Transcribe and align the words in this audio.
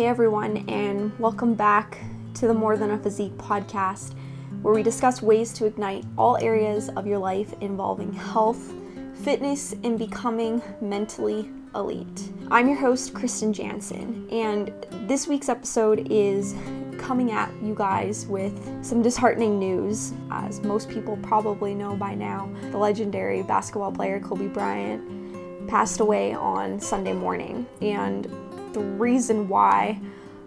Hey 0.00 0.06
everyone, 0.06 0.66
and 0.66 1.12
welcome 1.18 1.52
back 1.52 1.98
to 2.32 2.46
the 2.46 2.54
More 2.54 2.78
Than 2.78 2.92
a 2.92 2.98
Physique 2.98 3.36
podcast, 3.36 4.14
where 4.62 4.72
we 4.72 4.82
discuss 4.82 5.20
ways 5.20 5.52
to 5.52 5.66
ignite 5.66 6.06
all 6.16 6.38
areas 6.38 6.88
of 6.96 7.06
your 7.06 7.18
life 7.18 7.52
involving 7.60 8.10
health, 8.14 8.72
fitness, 9.12 9.74
and 9.84 9.98
becoming 9.98 10.62
mentally 10.80 11.50
elite. 11.74 12.30
I'm 12.50 12.66
your 12.66 12.78
host, 12.78 13.12
Kristen 13.12 13.52
Jansen, 13.52 14.26
and 14.30 14.72
this 15.06 15.26
week's 15.26 15.50
episode 15.50 16.10
is 16.10 16.54
coming 16.96 17.32
at 17.32 17.52
you 17.62 17.74
guys 17.74 18.24
with 18.24 18.82
some 18.82 19.02
disheartening 19.02 19.58
news. 19.58 20.14
As 20.30 20.62
most 20.62 20.88
people 20.88 21.18
probably 21.18 21.74
know 21.74 21.94
by 21.94 22.14
now, 22.14 22.50
the 22.70 22.78
legendary 22.78 23.42
basketball 23.42 23.92
player 23.92 24.18
Kobe 24.18 24.46
Bryant 24.46 25.68
passed 25.68 26.00
away 26.00 26.32
on 26.32 26.80
Sunday 26.80 27.12
morning, 27.12 27.66
and 27.82 28.34
the 28.72 28.80
reason 28.80 29.48
why 29.48 30.00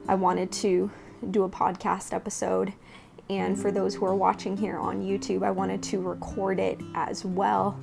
I 0.07 0.15
wanted 0.15 0.51
to 0.53 0.89
do 1.31 1.43
a 1.43 1.49
podcast 1.49 2.13
episode. 2.13 2.73
And 3.29 3.59
for 3.59 3.71
those 3.71 3.95
who 3.95 4.05
are 4.05 4.15
watching 4.15 4.57
here 4.57 4.77
on 4.77 5.01
YouTube, 5.01 5.43
I 5.43 5.51
wanted 5.51 5.81
to 5.83 6.01
record 6.01 6.59
it 6.59 6.79
as 6.93 7.23
well, 7.23 7.79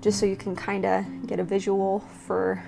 just 0.00 0.18
so 0.18 0.26
you 0.26 0.36
can 0.36 0.56
kind 0.56 0.84
of 0.84 1.26
get 1.26 1.38
a 1.38 1.44
visual 1.44 2.00
for 2.26 2.62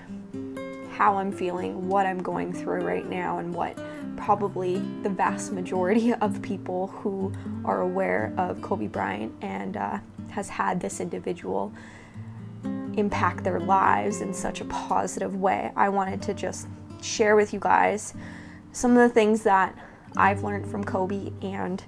how 0.93 1.17
I'm 1.17 1.33
feeling, 1.33 1.89
what 1.89 2.07
I'm 2.07 2.23
going 2.23 2.53
through 2.53 2.85
right 2.85 3.09
now, 3.09 3.39
and 3.39 3.53
what 3.53 3.79
probably 4.17 4.79
the 5.03 5.09
vast 5.09 5.53
majority 5.53 6.15
of 6.21 6.41
people 6.43 6.89
who 6.89 7.33
are 7.65 7.81
aware 7.81 8.33
of 8.37 8.63
Kobe 8.63 8.87
Bryant 8.87 9.33
and 9.43 9.77
uh, 9.77 9.99
has 10.31 10.49
had 10.49 10.81
this 10.81 11.01
individual 11.01 11.73
impact 12.97 13.43
their 13.43 13.61
lives 13.61 14.21
in 14.21 14.33
such 14.33 14.61
a 14.61 14.65
positive 14.67 15.37
way. 15.37 15.73
I 15.77 15.89
wanted 15.89 16.23
to 16.23 16.35
just 16.35 16.69
share 17.05 17.37
with 17.37 17.53
you 17.53 17.61
guys 17.61 18.15
some 18.73 18.93
of 18.93 19.09
the 19.09 19.09
things 19.09 19.43
that 19.43 19.77
I've 20.17 20.43
learned 20.43 20.67
from 20.67 20.85
Kobe 20.85 21.33
and 21.43 21.83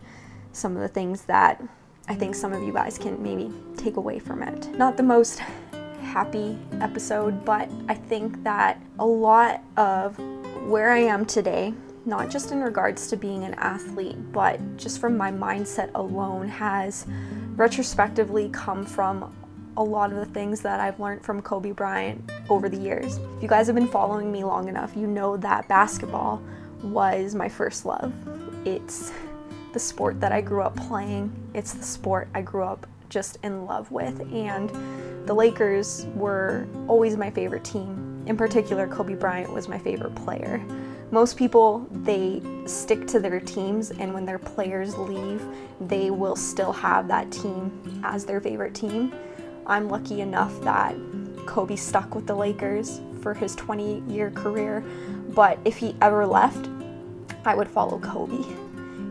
some 0.52 0.76
of 0.76 0.82
the 0.82 0.88
things 0.88 1.22
that 1.22 1.62
I 2.08 2.14
think 2.14 2.34
some 2.34 2.52
of 2.52 2.62
you 2.62 2.72
guys 2.72 2.98
can 2.98 3.20
maybe 3.22 3.52
take 3.76 3.96
away 3.96 4.18
from 4.18 4.42
it. 4.42 4.68
Not 4.76 4.96
the 4.96 5.02
most 5.02 5.40
happy 6.00 6.58
episode, 6.80 7.44
but 7.44 7.68
I 7.88 7.94
think 7.94 8.42
that 8.44 8.80
a 8.98 9.06
lot 9.06 9.62
of 9.76 10.18
where 10.68 10.92
I 10.92 10.98
am 10.98 11.26
today, 11.26 11.74
not 12.04 12.30
just 12.30 12.52
in 12.52 12.62
regards 12.62 13.08
to 13.08 13.16
being 13.16 13.42
an 13.42 13.54
athlete, 13.54 14.32
but 14.32 14.76
just 14.76 15.00
from 15.00 15.16
my 15.16 15.32
mindset 15.32 15.90
alone, 15.94 16.48
has 16.48 17.06
retrospectively 17.56 18.48
come 18.50 18.84
from 18.84 19.34
a 19.76 19.82
lot 19.82 20.10
of 20.10 20.18
the 20.18 20.26
things 20.26 20.60
that 20.62 20.80
I've 20.80 20.98
learned 20.98 21.22
from 21.22 21.42
Kobe 21.42 21.72
Bryant 21.72 22.30
over 22.48 22.68
the 22.68 22.76
years. 22.76 23.18
If 23.36 23.42
you 23.42 23.48
guys 23.48 23.66
have 23.66 23.76
been 23.76 23.88
following 23.88 24.32
me 24.32 24.44
long 24.44 24.68
enough, 24.68 24.96
you 24.96 25.06
know 25.06 25.36
that 25.38 25.68
basketball 25.68 26.42
was 26.82 27.34
my 27.34 27.48
first 27.48 27.84
love. 27.84 28.12
It's 28.66 29.12
the 29.72 29.78
sport 29.78 30.20
that 30.20 30.32
I 30.32 30.40
grew 30.40 30.62
up 30.62 30.74
playing, 30.76 31.30
it's 31.52 31.74
the 31.74 31.84
sport 31.84 32.28
I 32.34 32.42
grew 32.42 32.64
up 32.64 32.86
just 33.08 33.38
in 33.42 33.66
love 33.66 33.90
with. 33.90 34.20
And 34.32 34.70
the 35.26 35.34
Lakers 35.34 36.06
were 36.14 36.66
always 36.88 37.16
my 37.16 37.30
favorite 37.30 37.64
team. 37.64 38.24
In 38.26 38.36
particular, 38.36 38.88
Kobe 38.88 39.14
Bryant 39.14 39.52
was 39.52 39.68
my 39.68 39.78
favorite 39.78 40.14
player. 40.14 40.64
Most 41.12 41.36
people, 41.36 41.86
they 41.90 42.42
stick 42.64 43.06
to 43.08 43.20
their 43.20 43.38
teams, 43.38 43.92
and 43.92 44.12
when 44.12 44.24
their 44.24 44.38
players 44.40 44.96
leave, 44.98 45.44
they 45.80 46.10
will 46.10 46.34
still 46.34 46.72
have 46.72 47.06
that 47.08 47.30
team 47.30 48.00
as 48.04 48.24
their 48.24 48.40
favorite 48.40 48.74
team. 48.74 49.14
I'm 49.66 49.88
lucky 49.88 50.20
enough 50.20 50.60
that 50.62 50.94
Kobe 51.46 51.76
stuck 51.76 52.14
with 52.14 52.26
the 52.26 52.34
Lakers 52.34 53.00
for 53.20 53.34
his 53.34 53.54
20 53.56 54.02
year 54.08 54.30
career, 54.30 54.84
but 55.34 55.58
if 55.64 55.76
he 55.76 55.96
ever 56.00 56.26
left, 56.26 56.68
I 57.44 57.54
would 57.54 57.68
follow 57.68 57.98
Kobe. 57.98 58.44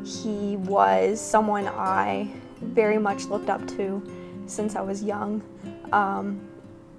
He 0.06 0.58
was 0.58 1.20
someone 1.20 1.68
I 1.68 2.32
very 2.62 2.98
much 2.98 3.26
looked 3.26 3.50
up 3.50 3.68
to 3.70 4.02
since 4.46 4.76
I 4.76 4.82
was 4.82 5.04
young. 5.04 5.44
Um, 5.92 6.42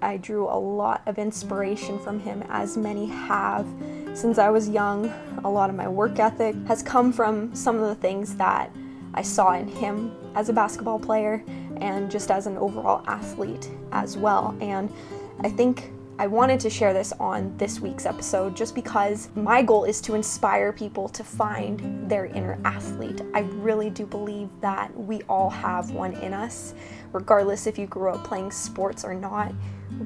I 0.03 0.19
drew 0.19 0.45
a 0.45 0.59
lot 0.59 1.03
of 1.07 1.19
inspiration 1.19 1.99
from 1.99 2.21
him, 2.21 2.45
as 2.49 2.77
many 2.77 3.07
have 3.07 3.67
since 4.15 4.39
I 4.39 4.51
was 4.51 4.69
young. 4.69 5.13
A 5.45 5.51
lot 5.51 5.71
of 5.71 5.77
my 5.77 5.89
work 5.89 6.19
ethic 6.19 6.55
has 6.67 6.83
come 6.83 7.13
from 7.13 7.55
some 7.55 7.77
of 7.77 7.89
the 7.89 7.95
things 7.95 8.37
that 8.37 8.71
I 9.17 9.23
saw 9.23 9.53
in 9.53 9.67
him 9.67 10.15
as 10.35 10.49
a 10.49 10.53
basketball 10.53 10.99
player 10.99 11.43
and 11.79 12.11
just 12.11 12.31
as 12.31 12.47
an 12.47 12.57
overall 12.59 13.03
athlete 13.07 13.71
as 13.93 14.17
well. 14.17 14.57
And 14.61 14.93
I 15.41 15.49
think 15.49 15.91
I 16.19 16.27
wanted 16.27 16.61
to 16.61 16.71
share 16.71 16.95
this 16.95 17.13
on 17.21 17.55
this 17.59 17.79
week's 17.79 18.07
episode 18.07 18.57
just 18.57 18.75
because 18.75 19.29
my 19.35 19.61
goal 19.61 19.85
is 19.85 20.01
to 20.03 20.15
inspire 20.15 20.73
people 20.73 21.11
to 21.11 21.23
find 21.23 22.09
their 22.11 22.25
inner 22.25 22.59
athlete. 22.65 23.21
I 23.35 23.41
really 23.41 23.91
do 23.91 24.07
believe 24.07 24.49
that 24.63 24.97
we 24.99 25.21
all 25.29 25.51
have 25.51 25.91
one 25.91 26.15
in 26.15 26.33
us, 26.33 26.73
regardless 27.13 27.67
if 27.67 27.79
you 27.79 27.87
grew 27.87 28.09
up 28.09 28.25
playing 28.25 28.51
sports 28.51 29.05
or 29.05 29.13
not. 29.13 29.53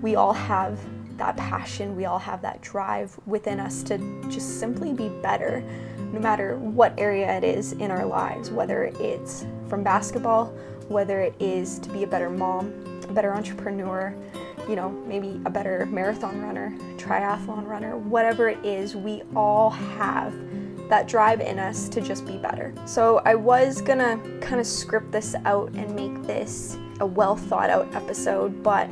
We 0.03 0.17
all 0.17 0.33
have 0.33 0.81
that 1.17 1.37
passion, 1.37 1.95
we 1.95 2.07
all 2.07 2.19
have 2.19 2.43
that 2.43 2.61
drive 2.61 3.17
within 3.27 3.61
us 3.61 3.85
to 3.85 3.99
just 4.29 4.59
simply 4.59 4.93
be 4.93 5.11
better, 5.23 5.63
no 6.13 6.21
matter 6.21 6.57
what 6.57 6.95
area 6.99 7.37
it 7.37 7.45
is 7.45 7.73
in 7.73 7.91
our 7.91 8.05
lives, 8.05 8.51
whether 8.51 8.85
it's 9.01 9.47
from 9.69 9.83
basketball, 9.83 10.47
whether 10.89 11.21
it 11.21 11.35
is 11.39 11.79
to 11.81 11.89
be 11.91 12.03
a 12.03 12.07
better 12.07 12.31
mom, 12.31 12.73
a 13.09 13.13
better 13.13 13.33
entrepreneur, 13.33 14.15
you 14.69 14.77
know, 14.77 14.91
maybe 15.07 15.41
a 15.47 15.51
better 15.51 15.87
marathon 15.87 16.43
runner, 16.43 16.73
triathlon 16.97 17.67
runner, 17.67 17.97
whatever 17.97 18.49
it 18.49 18.65
is, 18.65 18.95
we 18.95 19.23
all 19.35 19.71
have 19.71 20.35
that 20.89 21.07
drive 21.07 21.41
in 21.41 21.59
us 21.59 21.89
to 21.89 22.01
just 22.01 22.27
be 22.27 22.37
better. 22.37 22.75
So 22.85 23.23
I 23.25 23.37
was 23.37 23.81
gonna 23.81 24.21
kind 24.41 24.61
of 24.61 24.67
script 24.67 25.13
this 25.13 25.35
out 25.45 25.71
and 25.75 25.95
make 25.95 26.27
this 26.27 26.77
a 26.99 27.07
well 27.07 27.37
thought 27.37 27.71
out 27.71 27.93
episode, 27.95 28.63
but 28.63 28.89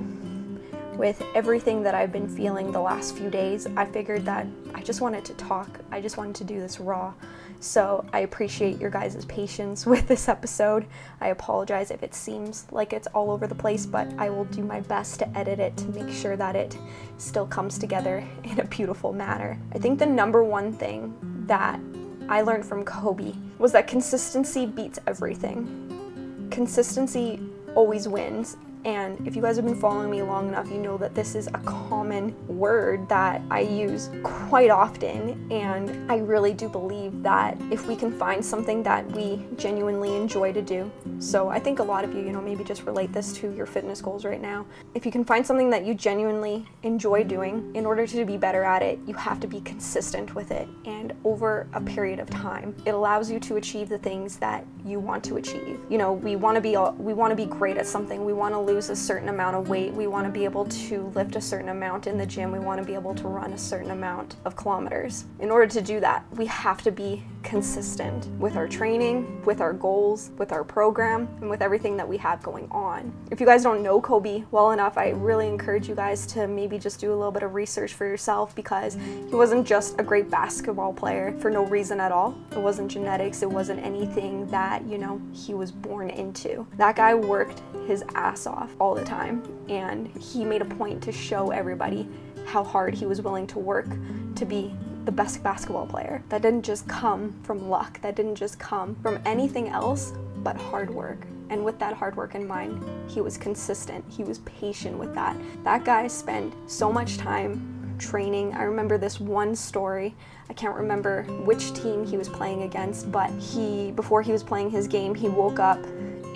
with 0.99 1.23
everything 1.37 1.81
that 1.85 1.95
I've 1.95 2.11
been 2.11 2.29
feeling 2.29 2.73
the 2.73 2.81
last 2.81 3.17
few 3.17 3.31
days, 3.31 3.69
I 3.77 3.87
figured 3.87 4.25
that 4.25 4.49
I 4.75 4.83
just 4.83 5.01
wanted 5.01 5.25
to 5.27 5.35
talk. 5.35 5.79
I 5.93 6.01
just 6.01 6.17
wanted 6.17 6.35
to 6.35 6.45
do 6.45 6.59
this 6.59 6.81
raw. 6.81 7.15
So 7.61 8.05
I 8.13 8.21
appreciate 8.21 8.81
your 8.81 8.91
guys' 8.91 9.25
patience 9.27 9.87
with 9.93 10.09
this 10.09 10.29
episode. 10.29 10.87
I 11.21 11.29
apologize 11.29 11.93
if 11.93 12.03
it 12.03 12.15
seems 12.15 12.67
like 12.73 12.93
it's 12.93 13.07
all 13.09 13.31
over 13.31 13.47
the 13.47 13.55
place, 13.55 13.87
but 13.87 14.13
I 14.19 14.29
will 14.29 14.45
do 14.47 14.65
my 14.65 14.81
best 14.81 15.21
to 15.21 15.39
edit 15.39 15.61
it 15.61 15.77
to 15.77 15.89
make 15.91 16.13
sure 16.13 16.37
that 16.37 16.57
it 16.57 16.77
still 17.17 17.47
comes 17.47 17.79
together 17.79 18.27
in 18.45 18.59
a 18.59 18.65
beautiful 18.65 19.13
manner. 19.13 19.57
I 19.73 19.79
think 19.79 20.01
the 20.01 20.07
number 20.07 20.43
one 20.43 20.73
thing 20.73 21.17
that 21.47 21.81
I 22.29 22.43
learned 22.43 22.67
from 22.67 22.85
Kobe 22.85 23.35
was 23.59 23.71
that 23.73 23.87
consistency 23.87 24.67
beats 24.67 24.99
everything. 25.07 26.49
Consistency 26.51 27.41
always 27.77 28.09
wins, 28.09 28.57
and 28.85 29.27
if 29.27 29.37
you 29.37 29.43
guys 29.43 29.57
have 29.57 29.65
been 29.65 29.79
following 29.79 30.11
me 30.11 30.23
long 30.23 30.49
enough, 30.49 30.71
you 30.71 30.79
know 30.79 30.97
that 30.99 31.15
this 31.15 31.35
is 31.35 31.47
a 31.49 31.59
common 31.65 32.35
word 32.47 33.09
that 33.09 33.43
I 33.51 33.61
use 33.61 34.11
quite 34.23 34.71
often. 34.71 35.51
And 35.51 36.11
I 36.11 36.19
really 36.19 36.55
do 36.55 36.69
believe 36.69 37.23
that 37.23 37.57
if 37.71 37.87
we 37.87 37.97
can 37.97 38.17
find 38.17 38.45
something 38.45 38.83
that 38.85 39.11
we 39.13 39.45
genuinely 39.57 40.17
enjoy 40.17 40.53
to 40.53 40.63
do, 40.63 40.91
so 41.19 41.49
I 41.49 41.59
think 41.59 41.79
a 41.79 41.83
lot 41.83 42.05
of 42.05 42.15
you, 42.15 42.21
you 42.21 42.33
know, 42.33 42.41
maybe 42.41 42.65
just 42.65 42.85
relate 42.85 43.13
this 43.13 43.33
to 43.35 43.53
your 43.55 43.67
fitness 43.67 44.01
goals 44.01 44.25
right 44.25 44.41
now. 44.41 44.67
If 44.95 45.05
you 45.05 45.13
can 45.13 45.25
find 45.25 45.47
something 45.47 45.71
that 45.71 45.85
you 45.85 45.95
genuinely 45.95 46.67
enjoy 46.83 47.25
doing, 47.25 47.71
in 47.75 47.85
order 47.87 48.07
to 48.07 48.25
be 48.25 48.37
better 48.37 48.65
at 48.65 48.83
it, 48.83 48.99
you 49.07 49.15
have 49.15 49.41
to 49.41 49.47
be 49.47 49.61
consistent 49.61 50.35
with 50.35 50.51
it. 50.51 50.69
And 50.85 51.13
over 51.25 51.69
a 51.73 51.81
period 51.81 52.21
of 52.21 52.31
time, 52.31 52.75
it 52.87 52.91
allows 52.91 53.31
you 53.31 53.41
to 53.41 53.57
achieve 53.57 53.89
the 53.89 53.99
things 53.99 54.37
that 54.39 54.65
you 54.85 55.01
want 55.01 55.25
to 55.25 55.37
achieve. 55.37 55.81
You 55.89 55.99
know, 55.99 56.13
we 56.13 56.37
want 56.37 56.55
to 56.57 56.61
be 56.61 56.77
we 57.03 57.13
want 57.15 57.31
to 57.31 57.37
be 57.37 57.47
great 57.47 57.77
at 57.77 57.87
something. 57.87 58.25
We 58.25 58.33
want 58.33 58.55
to 58.55 58.59
lose 58.69 58.91
a 58.91 58.97
certain 58.97 59.31
amount 59.31 59.57
of 59.57 59.71
weight. 59.71 59.95
We 59.95 60.07
want 60.07 60.27
to 60.27 60.31
be 60.31 60.45
able 60.45 60.67
to 60.67 61.11
lift 61.15 61.37
a 61.37 61.41
certain 61.41 61.71
amount 61.71 62.07
in 62.07 62.19
the 62.19 62.27
gym. 62.27 62.53
We 62.53 62.59
want 62.59 62.79
to 62.79 62.87
be 62.87 62.93
able 62.93 63.15
to 63.15 63.27
run 63.27 63.55
a 63.55 63.59
certain 63.59 63.93
amount 63.93 64.37
of 64.45 64.57
kilometers. 64.57 65.25
In 65.41 65.51
order 65.51 65.67
to 65.67 65.81
do 65.81 66.01
that, 66.01 66.23
we 66.37 66.45
have 66.47 66.83
to 66.83 66.91
be 66.93 67.25
consistent 67.43 68.27
with 68.39 68.57
our 68.57 68.69
training, 68.69 69.43
with 69.47 69.63
our 69.63 69.73
goals, 69.73 70.33
with 70.37 70.53
our 70.53 70.65
program, 70.65 71.29
and 71.41 71.49
with 71.49 71.63
everything 71.63 71.97
that 71.97 72.07
we 72.07 72.19
have 72.19 72.43
going 72.43 72.69
on. 72.71 73.11
If 73.31 73.41
you 73.41 73.47
guys 73.47 73.63
don't 73.63 73.83
know 73.83 74.03
Kobe 74.03 74.45
well 74.51 74.73
enough, 74.73 74.99
I 74.99 75.11
really 75.11 75.47
encourage 75.47 75.89
you 75.89 75.95
guys 75.95 76.27
to 76.27 76.47
maybe 76.47 76.79
just 76.79 77.01
do 77.01 77.11
a 77.11 77.17
little 77.17 77.33
bit 77.33 77.45
of 77.45 77.55
research 77.55 77.95
for 77.95 78.05
yourself 78.05 78.55
because 78.55 78.97
he 78.97 79.35
wasn't 79.35 79.67
just 79.67 79.99
a 79.99 80.03
great 80.03 80.31
basketball 80.31 80.93
player 80.93 81.35
for 81.41 81.51
no 81.51 81.65
reason 81.65 82.01
at 82.01 82.13
all. 82.13 82.37
It 82.53 82.59
wasn't 82.59 82.91
genetics, 82.91 83.43
it 83.43 83.51
wasn't 83.51 83.81
anything 83.81 84.47
that, 84.49 84.85
you 84.85 84.99
know, 84.99 85.23
he 85.33 85.55
was 85.55 85.73
born 85.73 86.11
into. 86.11 86.67
That 86.77 86.97
guy 86.97 87.15
worked 87.15 87.63
his 87.87 88.05
ass 88.15 88.47
off 88.47 88.58
all 88.79 88.95
the 88.95 89.05
time 89.05 89.43
and 89.69 90.09
he 90.17 90.45
made 90.45 90.63
a 90.63 90.65
point 90.65 91.03
to 91.03 91.13
show 91.13 91.51
everybody 91.51 92.09
how 92.47 92.65
hard 92.65 92.95
he 92.95 93.07
was 93.07 93.21
willing 93.21 93.47
to 93.47 93.59
work 93.59 93.87
to 94.35 94.45
be 94.45 94.75
the 95.05 95.13
best 95.13 95.43
basketball 95.43 95.87
player. 95.87 96.23
That 96.29 96.43
didn't 96.43 96.63
just 96.63 96.87
come 96.89 97.35
from 97.43 97.69
luck, 97.69 98.01
that 98.03 98.17
didn't 98.17 98.37
just 98.37 98.59
come 98.59 98.95
from 99.03 99.21
anything 99.25 99.69
else 99.69 100.13
but 100.43 100.57
hard 100.57 100.91
work. 100.91 101.27
And 101.51 101.65
with 101.65 101.79
that 101.79 101.95
hard 101.95 102.17
work 102.17 102.35
in 102.35 102.47
mind, 102.47 102.83
he 103.11 103.21
was 103.21 103.39
consistent, 103.39 104.05
he 104.09 104.23
was 104.23 104.39
patient 104.41 104.99
with 104.99 105.15
that. 105.15 105.37
That 105.65 105.85
guy 105.85 106.07
spent 106.09 106.55
so 106.67 106.93
much 106.93 107.17
time 107.17 107.97
training. 107.99 108.55
I 108.55 108.63
remember 108.63 108.97
this 108.97 109.19
one 109.19 109.55
story. 109.55 110.15
I 110.49 110.53
can't 110.53 110.77
remember 110.77 111.25
which 111.45 111.73
team 111.75 112.07
he 112.07 112.17
was 112.17 112.29
playing 112.29 112.63
against, 112.63 113.11
but 113.11 113.31
he, 113.39 113.93
before 113.93 114.23
he 114.23 114.33
was 114.33 114.43
playing 114.43 114.71
his 114.71 114.87
game, 114.87 115.15
he 115.15 115.29
woke 115.29 115.59
up 115.59 115.83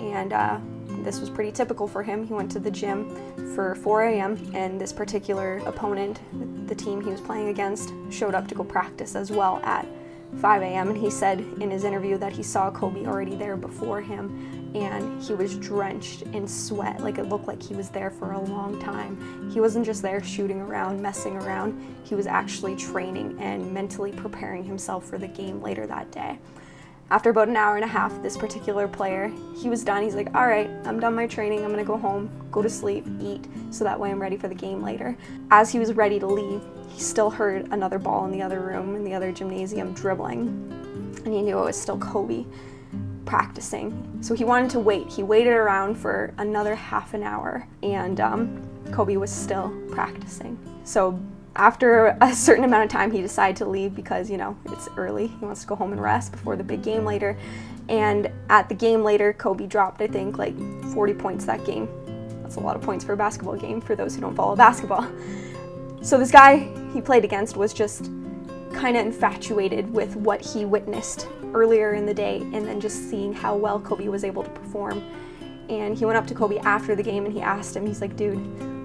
and 0.01 0.33
uh, 0.33 0.59
this 1.03 1.19
was 1.19 1.29
pretty 1.29 1.51
typical 1.51 1.87
for 1.87 2.03
him. 2.03 2.25
He 2.25 2.33
went 2.33 2.51
to 2.51 2.59
the 2.59 2.71
gym 2.71 3.09
for 3.55 3.75
4 3.75 4.03
a.m., 4.03 4.51
and 4.53 4.79
this 4.79 4.93
particular 4.93 5.57
opponent, 5.65 6.19
the 6.67 6.75
team 6.75 7.01
he 7.01 7.09
was 7.09 7.21
playing 7.21 7.49
against, 7.49 7.93
showed 8.09 8.35
up 8.35 8.47
to 8.47 8.55
go 8.55 8.63
practice 8.63 9.15
as 9.15 9.31
well 9.31 9.59
at 9.63 9.87
5 10.39 10.61
a.m. 10.61 10.89
And 10.89 10.97
he 10.97 11.09
said 11.09 11.39
in 11.59 11.69
his 11.69 11.83
interview 11.83 12.17
that 12.17 12.33
he 12.33 12.43
saw 12.43 12.71
Kobe 12.71 13.05
already 13.05 13.35
there 13.35 13.55
before 13.55 14.01
him 14.01 14.71
and 14.75 15.21
he 15.21 15.33
was 15.33 15.55
drenched 15.57 16.23
in 16.33 16.47
sweat. 16.47 16.99
Like 16.99 17.19
it 17.19 17.25
looked 17.25 17.47
like 17.47 17.61
he 17.61 17.75
was 17.75 17.89
there 17.89 18.09
for 18.09 18.31
a 18.31 18.41
long 18.41 18.79
time. 18.79 19.51
He 19.51 19.59
wasn't 19.59 19.85
just 19.85 20.01
there 20.01 20.23
shooting 20.23 20.59
around, 20.59 21.01
messing 21.01 21.35
around, 21.37 21.79
he 22.03 22.15
was 22.15 22.27
actually 22.27 22.75
training 22.75 23.37
and 23.39 23.71
mentally 23.71 24.11
preparing 24.11 24.63
himself 24.63 25.05
for 25.05 25.17
the 25.17 25.27
game 25.27 25.61
later 25.61 25.85
that 25.87 26.11
day. 26.11 26.39
After 27.13 27.29
about 27.29 27.47
an 27.47 27.55
hour 27.55 27.75
and 27.75 27.85
a 27.85 27.87
half, 27.87 28.23
this 28.23 28.35
particular 28.35 28.87
player, 28.87 29.31
he 29.55 29.69
was 29.69 29.83
done. 29.83 30.01
He's 30.01 30.15
like, 30.15 30.33
all 30.33 30.47
right, 30.47 30.67
I'm 30.83 30.99
done 30.99 31.13
my 31.13 31.27
training. 31.27 31.63
I'm 31.63 31.69
gonna 31.69 31.83
go 31.83 31.95
home, 31.95 32.27
go 32.51 32.63
to 32.63 32.69
sleep, 32.71 33.05
eat, 33.21 33.45
so 33.69 33.83
that 33.83 33.99
way 33.99 34.09
I'm 34.09 34.19
ready 34.19 34.35
for 34.35 34.47
the 34.47 34.55
game 34.55 34.81
later. 34.81 35.15
As 35.51 35.71
he 35.71 35.77
was 35.77 35.93
ready 35.93 36.19
to 36.19 36.25
leave, 36.25 36.63
he 36.89 36.99
still 36.99 37.29
heard 37.29 37.71
another 37.71 37.99
ball 37.99 38.25
in 38.25 38.31
the 38.31 38.41
other 38.41 38.61
room, 38.61 38.95
in 38.95 39.03
the 39.03 39.13
other 39.13 39.31
gymnasium, 39.31 39.93
dribbling. 39.93 40.47
And 41.23 41.31
he 41.31 41.43
knew 41.43 41.59
it 41.59 41.65
was 41.65 41.79
still 41.79 41.99
Kobe 41.99 42.47
practicing. 43.25 44.17
So 44.21 44.33
he 44.33 44.43
wanted 44.43 44.71
to 44.71 44.79
wait. 44.79 45.07
He 45.07 45.21
waited 45.21 45.53
around 45.53 45.93
for 45.93 46.33
another 46.39 46.73
half 46.73 47.13
an 47.13 47.21
hour, 47.21 47.67
and 47.83 48.19
um, 48.19 48.67
Kobe 48.91 49.17
was 49.17 49.31
still 49.31 49.71
practicing. 49.91 50.57
So 50.83 51.19
after 51.55 52.17
a 52.21 52.33
certain 52.33 52.63
amount 52.63 52.85
of 52.85 52.89
time, 52.89 53.11
he 53.11 53.21
decided 53.21 53.55
to 53.57 53.65
leave 53.65 53.95
because, 53.95 54.29
you 54.29 54.37
know, 54.37 54.57
it's 54.65 54.89
early. 54.97 55.27
He 55.27 55.45
wants 55.45 55.61
to 55.61 55.67
go 55.67 55.75
home 55.75 55.91
and 55.91 56.01
rest 56.01 56.31
before 56.31 56.55
the 56.55 56.63
big 56.63 56.81
game 56.81 57.05
later. 57.05 57.37
And 57.89 58.31
at 58.49 58.69
the 58.69 58.75
game 58.75 59.03
later, 59.03 59.33
Kobe 59.33 59.67
dropped, 59.67 60.01
I 60.01 60.07
think, 60.07 60.37
like 60.37 60.57
40 60.93 61.13
points 61.13 61.45
that 61.45 61.65
game. 61.65 61.87
That's 62.41 62.55
a 62.55 62.59
lot 62.59 62.75
of 62.75 62.81
points 62.81 63.03
for 63.05 63.13
a 63.13 63.17
basketball 63.17 63.55
game 63.55 63.81
for 63.81 63.95
those 63.95 64.15
who 64.15 64.21
don't 64.21 64.35
follow 64.35 64.55
basketball. 64.67 65.07
So 66.01 66.17
this 66.17 66.31
guy 66.31 66.69
he 66.93 67.01
played 67.01 67.23
against 67.23 67.55
was 67.55 67.73
just 67.73 68.09
kind 68.73 68.97
of 68.97 69.05
infatuated 69.05 69.91
with 69.91 70.15
what 70.15 70.41
he 70.41 70.65
witnessed 70.65 71.27
earlier 71.53 71.93
in 71.93 72.05
the 72.05 72.13
day 72.13 72.37
and 72.37 72.67
then 72.67 72.81
just 72.81 73.09
seeing 73.09 73.31
how 73.31 73.55
well 73.55 73.79
Kobe 73.79 74.07
was 74.07 74.23
able 74.23 74.43
to 74.43 74.49
perform. 74.49 75.03
And 75.69 75.97
he 75.97 76.05
went 76.05 76.17
up 76.17 76.27
to 76.27 76.33
Kobe 76.33 76.57
after 76.59 76.95
the 76.95 77.03
game 77.03 77.25
and 77.25 77.33
he 77.33 77.41
asked 77.41 77.75
him, 77.75 77.85
he's 77.85 78.01
like, 78.01 78.15
dude, 78.15 78.37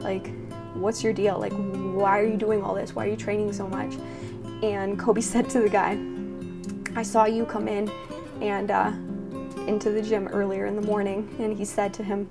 like, 0.02 0.30
what's 0.74 1.02
your 1.02 1.12
deal? 1.12 1.38
Like, 1.38 1.52
why 1.52 2.18
are 2.18 2.26
you 2.26 2.36
doing 2.36 2.62
all 2.62 2.74
this? 2.74 2.94
Why 2.94 3.06
are 3.06 3.10
you 3.10 3.16
training 3.16 3.52
so 3.52 3.66
much? 3.66 3.94
And 4.62 4.98
Kobe 4.98 5.20
said 5.32 5.48
to 5.50 5.60
the 5.60 5.68
guy, 5.68 5.98
I 6.98 7.02
saw 7.02 7.26
you 7.26 7.44
come 7.44 7.68
in 7.68 7.90
and 8.40 8.70
uh, 8.70 8.92
into 9.66 9.90
the 9.90 10.02
gym 10.02 10.28
earlier 10.28 10.66
in 10.66 10.76
the 10.76 10.82
morning, 10.82 11.28
and 11.38 11.56
he 11.56 11.64
said 11.64 11.92
to 11.94 12.02
him, 12.02 12.28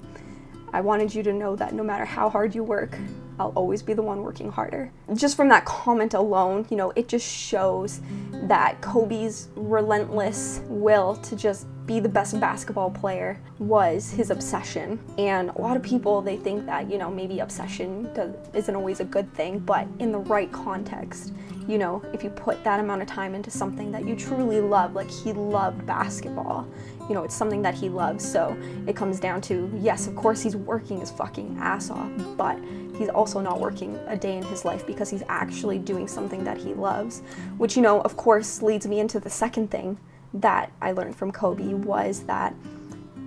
I 0.73 0.81
wanted 0.81 1.13
you 1.13 1.23
to 1.23 1.33
know 1.33 1.55
that 1.55 1.73
no 1.73 1.83
matter 1.83 2.05
how 2.05 2.29
hard 2.29 2.53
you 2.53 2.63
work, 2.63 2.97
I'll 3.39 3.53
always 3.55 3.83
be 3.83 3.93
the 3.93 4.01
one 4.01 4.23
working 4.23 4.51
harder. 4.51 4.91
Just 5.13 5.37
from 5.37 5.47
that 5.49 5.63
comment 5.65 6.13
alone, 6.13 6.65
you 6.69 6.77
know, 6.77 6.91
it 6.95 7.07
just 7.07 7.25
shows 7.25 8.01
that 8.31 8.81
Kobe's 8.81 9.49
relentless 9.55 10.61
will 10.67 11.15
to 11.17 11.35
just 11.35 11.67
be 11.87 12.01
the 12.01 12.09
best 12.09 12.37
basketball 12.39 12.91
player 12.91 13.39
was 13.59 14.11
his 14.11 14.29
obsession. 14.29 14.99
And 15.17 15.49
a 15.51 15.61
lot 15.61 15.77
of 15.77 15.81
people, 15.81 16.21
they 16.21 16.35
think 16.35 16.65
that, 16.65 16.91
you 16.91 16.97
know, 16.97 17.09
maybe 17.09 17.39
obsession 17.39 18.13
does, 18.13 18.35
isn't 18.53 18.75
always 18.75 18.99
a 18.99 19.05
good 19.05 19.33
thing, 19.33 19.59
but 19.59 19.87
in 19.99 20.11
the 20.11 20.19
right 20.19 20.51
context, 20.51 21.33
you 21.65 21.77
know, 21.77 22.03
if 22.13 22.23
you 22.23 22.29
put 22.29 22.61
that 22.65 22.81
amount 22.81 23.01
of 23.01 23.07
time 23.07 23.33
into 23.33 23.49
something 23.49 23.91
that 23.93 24.05
you 24.05 24.15
truly 24.15 24.59
love, 24.59 24.93
like 24.93 25.09
he 25.09 25.31
loved 25.31 25.85
basketball, 25.85 26.67
you 27.07 27.15
know, 27.15 27.23
it's 27.23 27.35
something 27.35 27.61
that 27.61 27.73
he 27.73 27.87
loves. 27.87 28.29
So 28.29 28.57
it 28.85 28.95
comes 28.95 29.19
down 29.19 29.39
to, 29.41 29.71
yes, 29.81 30.07
of 30.07 30.15
course 30.15 30.41
he's 30.41 30.57
working 30.57 30.99
his 30.99 31.11
fucking 31.11 31.57
ass 31.59 31.89
off, 31.89 32.11
but 32.35 32.59
he's 32.97 33.09
also 33.09 33.39
not 33.39 33.61
working 33.61 33.97
a 34.07 34.17
day 34.17 34.35
in 34.37 34.43
his 34.43 34.65
life 34.65 34.85
because 34.85 35.09
he's 35.09 35.23
actually 35.29 35.77
doing 35.77 36.07
something 36.07 36.43
that 36.43 36.57
he 36.57 36.73
loves. 36.73 37.21
Which, 37.57 37.77
you 37.77 37.81
know, 37.81 38.01
of 38.01 38.17
course 38.17 38.61
leads 38.61 38.85
me 38.87 38.99
into 38.99 39.21
the 39.21 39.29
second 39.29 39.71
thing 39.71 39.97
that 40.33 40.71
I 40.81 40.91
learned 40.91 41.15
from 41.15 41.31
Kobe 41.31 41.73
was 41.73 42.23
that 42.23 42.53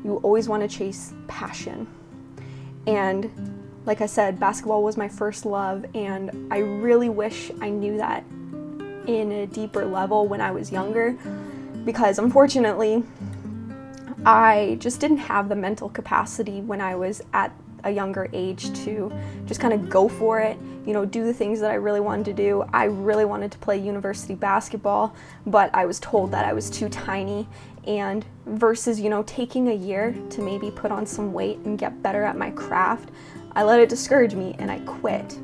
you 0.04 0.16
always 0.22 0.48
want 0.48 0.62
to 0.62 0.68
chase 0.68 1.12
passion. 1.28 1.86
And 2.86 3.30
like 3.86 4.00
I 4.00 4.06
said, 4.06 4.38
basketball 4.38 4.82
was 4.82 4.96
my 4.96 5.08
first 5.08 5.44
love, 5.44 5.84
and 5.94 6.52
I 6.52 6.58
really 6.58 7.08
wish 7.08 7.50
I 7.60 7.70
knew 7.70 7.96
that 7.98 8.24
in 9.06 9.32
a 9.32 9.46
deeper 9.46 9.84
level 9.84 10.28
when 10.28 10.40
I 10.40 10.50
was 10.50 10.70
younger 10.70 11.16
because 11.84 12.18
unfortunately, 12.18 13.02
I 14.24 14.76
just 14.80 15.00
didn't 15.00 15.18
have 15.18 15.48
the 15.48 15.56
mental 15.56 15.88
capacity 15.88 16.60
when 16.60 16.80
I 16.80 16.94
was 16.94 17.22
at 17.32 17.52
a 17.84 17.90
younger 17.90 18.28
age 18.32 18.72
to 18.84 19.12
just 19.46 19.60
kind 19.60 19.72
of 19.72 19.88
go 19.88 20.08
for 20.08 20.40
it, 20.40 20.58
you 20.86 20.92
know, 20.92 21.04
do 21.04 21.24
the 21.24 21.34
things 21.34 21.60
that 21.60 21.70
I 21.70 21.74
really 21.74 22.00
wanted 22.00 22.24
to 22.26 22.32
do. 22.32 22.64
I 22.72 22.84
really 22.84 23.24
wanted 23.24 23.52
to 23.52 23.58
play 23.58 23.78
university 23.78 24.34
basketball, 24.34 25.14
but 25.46 25.70
I 25.74 25.86
was 25.86 26.00
told 26.00 26.32
that 26.32 26.44
I 26.44 26.52
was 26.52 26.70
too 26.70 26.88
tiny. 26.88 27.46
And 27.86 28.24
versus, 28.46 29.00
you 29.00 29.08
know, 29.08 29.22
taking 29.22 29.68
a 29.68 29.74
year 29.74 30.14
to 30.30 30.42
maybe 30.42 30.70
put 30.70 30.90
on 30.92 31.06
some 31.06 31.32
weight 31.32 31.58
and 31.58 31.78
get 31.78 32.02
better 32.02 32.22
at 32.22 32.36
my 32.36 32.50
craft, 32.50 33.10
I 33.52 33.62
let 33.64 33.80
it 33.80 33.88
discourage 33.88 34.34
me 34.34 34.54
and 34.58 34.70
I 34.70 34.80
quit 34.80 35.38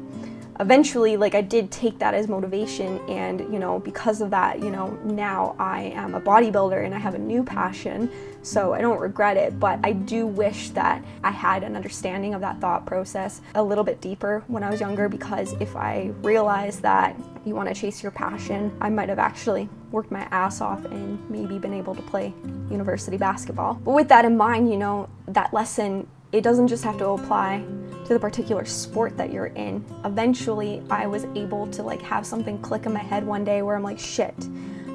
eventually 0.61 1.17
like 1.17 1.35
i 1.35 1.41
did 1.41 1.71
take 1.71 1.99
that 1.99 2.15
as 2.15 2.29
motivation 2.29 2.99
and 3.09 3.41
you 3.53 3.59
know 3.59 3.79
because 3.81 4.21
of 4.21 4.31
that 4.31 4.61
you 4.61 4.71
know 4.71 4.89
now 5.05 5.55
i 5.59 5.83
am 5.83 6.15
a 6.15 6.21
bodybuilder 6.21 6.85
and 6.85 6.95
i 6.95 6.99
have 6.99 7.15
a 7.15 7.19
new 7.19 7.43
passion 7.43 8.11
so 8.43 8.73
i 8.73 8.81
don't 8.81 9.01
regret 9.01 9.37
it 9.37 9.59
but 9.61 9.79
i 9.85 9.93
do 9.93 10.27
wish 10.27 10.71
that 10.71 11.05
i 11.25 11.31
had 11.31 11.63
an 11.63 11.77
understanding 11.77 12.35
of 12.35 12.41
that 12.41 12.61
thought 12.61 12.87
process 12.87 13.41
a 13.55 13.63
little 13.63 13.85
bit 13.85 14.01
deeper 14.01 14.43
when 14.47 14.63
i 14.63 14.71
was 14.71 14.81
younger 14.81 15.09
because 15.09 15.53
if 15.61 15.77
i 15.77 16.11
realized 16.23 16.81
that 16.83 17.17
you 17.45 17.55
want 17.55 17.69
to 17.69 17.75
chase 17.75 18.03
your 18.03 18.13
passion 18.13 18.75
i 18.81 18.89
might 18.89 19.09
have 19.09 19.19
actually 19.19 19.69
worked 19.91 20.11
my 20.11 20.27
ass 20.31 20.61
off 20.61 20.85
and 20.87 21.19
maybe 21.31 21.59
been 21.59 21.75
able 21.75 21.95
to 21.95 22.03
play 22.03 22.35
university 22.71 23.17
basketball. 23.17 23.75
But 23.75 23.93
with 23.93 24.09
that 24.09 24.25
in 24.25 24.37
mind 24.37 24.71
you 24.71 24.77
know 24.77 25.09
that 25.29 25.53
lesson 25.55 26.07
it 26.33 26.43
doesn't 26.43 26.69
just 26.69 26.85
have 26.85 26.99
to 26.99 27.09
apply 27.09 27.65
to 28.07 28.15
the 28.15 28.21
particular 28.21 28.65
sport 28.65 29.17
that 29.17 29.33
you're 29.33 29.47
in. 29.47 29.85
Eventually, 30.05 30.81
I 30.91 31.07
was 31.09 31.25
able 31.35 31.67
to 31.69 31.83
like 31.83 32.01
have 32.03 32.25
something 32.25 32.59
click 32.59 32.87
in 32.87 32.93
my 32.93 33.03
head 33.03 33.27
one 33.27 33.45
day 33.45 33.63
where 33.63 33.75
I'm 33.75 33.83
like, 33.83 33.99
shit, 33.99 34.35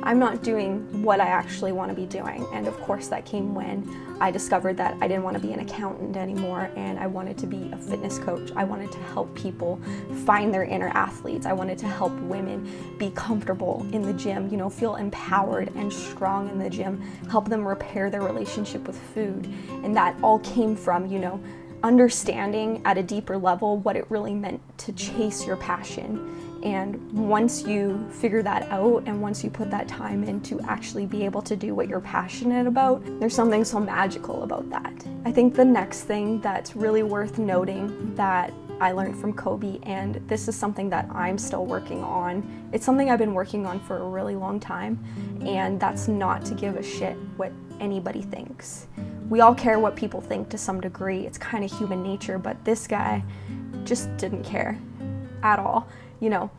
I'm 0.04 0.18
not 0.18 0.42
doing 0.42 1.04
what 1.04 1.19
I 1.19 1.28
actually 1.28 1.74
want 1.74 1.90
to 1.90 1.96
be 1.96 2.08
doing. 2.08 2.48
And 2.53 2.68
of 2.68 2.80
course, 2.80 3.08
that 3.10 3.25
came 3.25 3.53
when 3.53 3.88
I 4.22 4.32
discovered 4.32 4.77
that 4.77 4.96
I 5.01 5.08
didn't 5.08 5.24
want 5.24 5.36
to 5.36 5.41
be 5.41 5.51
an 5.51 5.60
accountant 5.60 6.15
anymore 6.15 6.72
and 6.75 6.98
I 6.98 7.06
wanted 7.06 7.38
to 7.39 7.48
be 7.48 7.70
a 7.74 7.77
fitness 7.77 8.18
coach. 8.18 8.51
I 8.56 8.63
wanted 8.63 8.91
to 8.94 9.00
help 9.00 9.34
people 9.36 9.80
find 10.25 10.53
their 10.53 10.63
inner 10.63 10.89
athletes. 10.89 11.46
I 11.46 11.53
wanted 11.53 11.77
to 11.80 11.88
help 11.88 12.13
women 12.22 12.96
be 12.98 13.12
comfortable 13.12 13.86
in 13.91 14.01
the 14.01 14.13
gym, 14.13 14.50
you 14.50 14.58
know, 14.58 14.70
feel 14.70 14.96
empowered 14.96 15.72
and 15.75 15.91
strong 15.91 16.50
in 16.50 16.58
the 16.58 16.70
gym, 16.70 17.01
help 17.30 17.50
them 17.50 17.68
repair 17.68 18.10
their 18.10 18.22
relationship 18.22 18.88
with 18.88 18.98
food. 19.13 19.53
And 19.84 19.96
that 19.98 20.15
all 20.24 20.39
came 20.39 20.75
from, 20.75 21.08
you 21.08 21.20
know, 21.20 21.44
understanding 21.84 22.82
at 22.86 22.98
a 22.98 23.04
deeper 23.04 23.38
level 23.38 23.78
what 23.78 23.96
it 23.96 24.06
really 24.10 24.34
meant 24.34 24.62
to 24.80 24.94
chase 24.94 25.46
your 25.46 25.58
passion. 25.58 26.38
And 26.64 27.12
once 27.12 27.64
you 27.64 28.08
figure 28.12 28.44
that 28.44 28.70
out 28.70 29.04
and 29.08 29.20
once 29.20 29.44
you 29.44 29.50
put 29.50 29.72
that 29.72 29.88
time 29.88 30.24
in 30.24 30.42
to 30.42 30.60
actually 30.62 31.08
be 31.08 31.26
able 31.26 31.42
to 31.42 31.56
do 31.56 31.74
what 31.74 31.88
you're 31.88 32.00
passionate 32.00 32.68
about, 32.68 33.04
there's 33.20 33.34
something 33.34 33.66
so 33.66 33.80
magical 33.80 34.44
about 34.44 34.70
that. 34.70 34.94
I 35.26 35.32
think 35.32 35.56
the 35.56 35.66
next 35.66 36.04
thing 36.04 36.40
that's 36.42 36.76
really 36.76 37.02
worth 37.02 37.40
noting 37.40 38.14
that 38.16 38.54
I 38.80 38.92
learned 38.94 39.20
from 39.20 39.34
Kobe, 39.34 39.80
and 39.84 40.16
this 40.28 40.48
is 40.48 40.56
something 40.56 40.90
that 40.90 41.08
I'm 41.12 41.38
still 41.38 41.66
working 41.66 42.04
on. 42.04 42.70
It's 42.74 42.84
something 42.84 43.12
I've 43.12 43.20
been 43.20 43.36
working 43.36 43.68
on 43.68 43.80
for 43.80 43.98
a 43.98 44.10
really 44.10 44.36
long 44.36 44.60
time, 44.60 45.00
and 45.46 45.80
that's 45.80 46.08
not 46.08 46.44
to 46.46 46.56
give 46.56 46.76
a 46.76 46.84
shit 46.84 47.16
what 47.38 47.52
anybody 47.80 48.24
thinks. 48.24 48.88
We 49.32 49.40
all 49.40 49.56
care 49.56 49.80
what 49.80 49.96
people 49.96 50.20
think 50.20 50.50
to 50.50 50.58
some 50.58 50.82
degree, 50.82 51.26
it's 51.26 51.38
kind 51.38 51.64
of 51.64 51.72
human 51.72 52.04
nature, 52.04 52.38
but 52.38 52.66
this 52.66 52.86
guy 52.86 53.24
just 53.86 54.16
didn't 54.18 54.44
care 54.44 54.78
at 55.42 55.58
all. 55.58 55.88
You 56.20 56.30
know, 56.30 56.52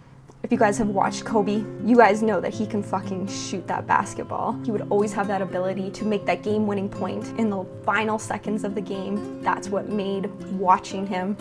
if 0.42 0.50
you 0.50 0.56
guys 0.56 0.78
have 0.78 0.88
watched 0.88 1.26
Kobe, 1.26 1.62
you 1.84 1.96
guys 1.98 2.22
know 2.22 2.40
that 2.40 2.54
he 2.54 2.66
can 2.66 2.82
fucking 2.82 3.26
shoot 3.26 3.66
that 3.66 3.86
basketball. 3.86 4.58
He 4.64 4.70
would 4.70 4.88
always 4.88 5.12
have 5.12 5.28
that 5.28 5.42
ability 5.42 5.90
to 5.90 6.06
make 6.06 6.24
that 6.24 6.42
game 6.42 6.66
winning 6.66 6.88
point 6.88 7.38
in 7.38 7.50
the 7.50 7.62
final 7.84 8.18
seconds 8.18 8.64
of 8.64 8.74
the 8.74 8.80
game. 8.80 9.42
That's 9.42 9.68
what 9.68 9.90
made 9.90 10.30
watching 10.58 11.06
him 11.06 11.36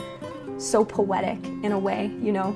so 0.58 0.84
poetic 0.84 1.42
in 1.64 1.72
a 1.72 1.80
way, 1.80 2.12
you 2.22 2.34
know. 2.34 2.54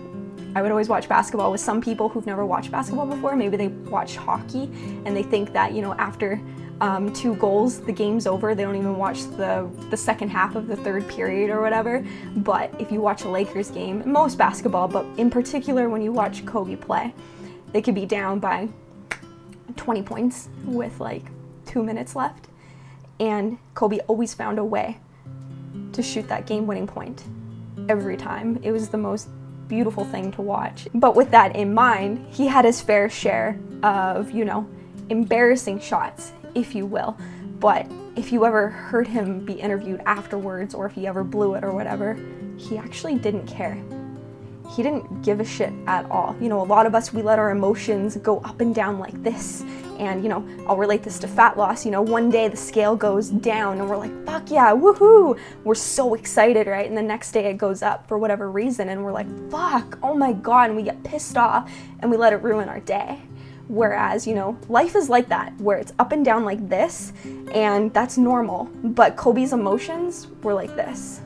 I 0.53 0.61
would 0.61 0.71
always 0.71 0.89
watch 0.89 1.07
basketball 1.07 1.49
with 1.49 1.61
some 1.61 1.79
people 1.79 2.09
who've 2.09 2.25
never 2.25 2.45
watched 2.45 2.71
basketball 2.71 3.05
before. 3.05 3.37
Maybe 3.37 3.55
they 3.55 3.69
watch 3.69 4.17
hockey 4.17 4.63
and 5.05 5.15
they 5.15 5.23
think 5.23 5.53
that, 5.53 5.71
you 5.71 5.81
know, 5.81 5.93
after 5.93 6.41
um, 6.81 7.13
two 7.13 7.35
goals, 7.35 7.79
the 7.79 7.91
game's 7.91 8.27
over. 8.27 8.53
They 8.53 8.63
don't 8.63 8.75
even 8.75 8.97
watch 8.97 9.23
the, 9.37 9.69
the 9.89 9.97
second 9.97 10.29
half 10.29 10.55
of 10.55 10.67
the 10.67 10.75
third 10.75 11.07
period 11.07 11.49
or 11.49 11.61
whatever. 11.61 12.05
But 12.37 12.73
if 12.79 12.91
you 12.91 13.01
watch 13.01 13.23
a 13.23 13.29
Lakers 13.29 13.71
game, 13.71 14.03
most 14.05 14.37
basketball, 14.37 14.87
but 14.87 15.05
in 15.17 15.29
particular 15.29 15.89
when 15.89 16.01
you 16.01 16.11
watch 16.11 16.45
Kobe 16.45 16.75
play, 16.75 17.13
they 17.71 17.81
could 17.81 17.95
be 17.95 18.05
down 18.05 18.39
by 18.39 18.69
20 19.75 20.01
points 20.03 20.49
with 20.65 20.99
like 20.99 21.23
two 21.65 21.83
minutes 21.83 22.15
left. 22.15 22.47
And 23.19 23.57
Kobe 23.73 23.99
always 24.07 24.33
found 24.33 24.59
a 24.59 24.63
way 24.63 24.97
to 25.93 26.03
shoot 26.03 26.27
that 26.27 26.45
game 26.45 26.67
winning 26.67 26.87
point 26.87 27.23
every 27.87 28.17
time. 28.17 28.59
It 28.63 28.71
was 28.71 28.89
the 28.89 28.97
most 28.97 29.29
beautiful 29.67 30.03
thing 30.03 30.31
to 30.33 30.41
watch. 30.41 30.87
But 30.93 31.15
with 31.15 31.31
that 31.31 31.55
in 31.55 31.73
mind, 31.73 32.25
he 32.29 32.47
had 32.47 32.65
his 32.65 32.81
fair 32.81 33.09
share 33.09 33.57
of, 33.81 34.31
you 34.31 34.43
know, 34.43 34.67
embarrassing 35.09 35.79
shots 35.79 36.33
if 36.55 36.73
you 36.73 36.85
will. 36.85 37.17
But 37.59 37.89
if 38.15 38.31
you 38.31 38.45
ever 38.45 38.69
heard 38.69 39.07
him 39.07 39.45
be 39.45 39.53
interviewed 39.53 40.01
afterwards 40.05 40.73
or 40.73 40.85
if 40.85 40.93
he 40.93 41.07
ever 41.07 41.23
blew 41.23 41.55
it 41.55 41.63
or 41.63 41.71
whatever, 41.71 42.17
he 42.57 42.77
actually 42.77 43.15
didn't 43.15 43.47
care. 43.47 43.81
He 44.75 44.83
didn't 44.83 45.21
give 45.21 45.39
a 45.39 45.45
shit 45.45 45.71
at 45.87 46.09
all. 46.09 46.35
You 46.41 46.49
know, 46.49 46.61
a 46.61 46.65
lot 46.65 46.85
of 46.85 46.95
us, 46.95 47.13
we 47.13 47.21
let 47.21 47.39
our 47.39 47.51
emotions 47.51 48.17
go 48.17 48.39
up 48.39 48.61
and 48.61 48.73
down 48.73 48.99
like 48.99 49.21
this. 49.23 49.63
And, 49.99 50.23
you 50.23 50.27
know, 50.27 50.45
I'll 50.67 50.75
relate 50.75 51.03
this 51.03 51.19
to 51.19 51.27
fat 51.27 51.57
loss. 51.57 51.85
You 51.85 51.91
know, 51.91 52.01
one 52.01 52.29
day 52.29 52.47
the 52.47 52.57
scale 52.57 52.95
goes 52.95 53.29
down 53.29 53.79
and 53.79 53.89
we're 53.89 53.95
like, 53.95 54.25
fuck 54.25 54.49
yeah, 54.51 54.73
woohoo. 54.73 55.39
We're 55.63 55.75
so 55.75 56.15
excited, 56.15 56.67
right? 56.67 56.87
And 56.87 56.97
the 56.97 57.01
next 57.01 57.31
day 57.31 57.49
it 57.49 57.57
goes 57.57 57.81
up 57.81 58.07
for 58.07 58.17
whatever 58.17 58.51
reason. 58.51 58.89
And 58.89 59.05
we're 59.05 59.13
like, 59.13 59.27
fuck, 59.49 59.97
oh 60.03 60.15
my 60.15 60.33
God. 60.33 60.71
And 60.71 60.75
we 60.75 60.83
get 60.83 61.01
pissed 61.03 61.37
off 61.37 61.71
and 61.99 62.11
we 62.11 62.17
let 62.17 62.33
it 62.33 62.41
ruin 62.41 62.67
our 62.67 62.81
day. 62.81 63.21
Whereas, 63.67 64.27
you 64.27 64.35
know, 64.35 64.57
life 64.69 64.95
is 64.95 65.09
like 65.09 65.29
that, 65.29 65.59
where 65.59 65.77
it's 65.77 65.93
up 65.97 66.11
and 66.11 66.23
down 66.23 66.45
like 66.45 66.69
this, 66.69 67.13
and 67.51 67.93
that's 67.93 68.17
normal. 68.17 68.65
But 68.83 69.15
Kobe's 69.15 69.53
emotions 69.53 70.27
were 70.43 70.53
like 70.53 70.75
this. 70.75 71.21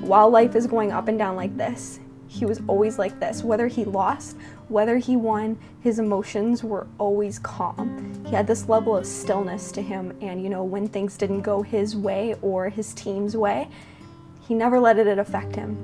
While 0.00 0.30
life 0.30 0.54
is 0.54 0.66
going 0.66 0.92
up 0.92 1.08
and 1.08 1.18
down 1.18 1.34
like 1.34 1.56
this, 1.56 2.00
he 2.26 2.44
was 2.44 2.60
always 2.68 2.98
like 2.98 3.18
this. 3.20 3.42
Whether 3.42 3.68
he 3.68 3.84
lost, 3.84 4.36
whether 4.68 4.98
he 4.98 5.16
won, 5.16 5.58
his 5.80 5.98
emotions 5.98 6.62
were 6.62 6.86
always 6.98 7.38
calm. 7.38 8.22
He 8.26 8.34
had 8.34 8.46
this 8.46 8.68
level 8.68 8.96
of 8.96 9.06
stillness 9.06 9.72
to 9.72 9.82
him, 9.82 10.16
and 10.20 10.42
you 10.42 10.50
know, 10.50 10.62
when 10.62 10.88
things 10.88 11.16
didn't 11.16 11.40
go 11.40 11.62
his 11.62 11.96
way 11.96 12.34
or 12.42 12.68
his 12.68 12.92
team's 12.92 13.34
way, 13.34 13.68
he 14.46 14.54
never 14.54 14.78
let 14.78 14.98
it 14.98 15.18
affect 15.18 15.56
him. 15.56 15.76